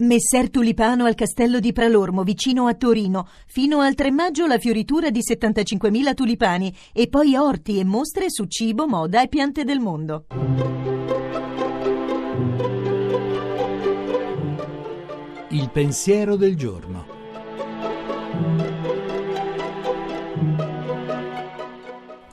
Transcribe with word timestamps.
Messer 0.00 0.48
Tulipano 0.48 1.06
al 1.06 1.16
castello 1.16 1.58
di 1.58 1.72
Pralormo, 1.72 2.22
vicino 2.22 2.68
a 2.68 2.74
Torino. 2.74 3.26
Fino 3.48 3.80
al 3.80 3.96
3 3.96 4.12
maggio 4.12 4.46
la 4.46 4.56
fioritura 4.56 5.10
di 5.10 5.18
75.000 5.28 6.14
tulipani 6.14 6.72
e 6.92 7.08
poi 7.08 7.34
orti 7.34 7.80
e 7.80 7.84
mostre 7.84 8.26
su 8.28 8.44
cibo, 8.44 8.86
moda 8.86 9.20
e 9.22 9.26
piante 9.26 9.64
del 9.64 9.80
mondo. 9.80 10.26
Il 15.48 15.68
pensiero 15.72 16.36
del 16.36 16.54
giorno. 16.54 17.06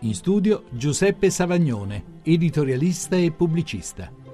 In 0.02 0.14
studio 0.14 0.66
Giuseppe 0.70 1.32
Savagnone, 1.32 2.20
editorialista 2.22 3.16
e 3.16 3.32
pubblicista. 3.32 4.25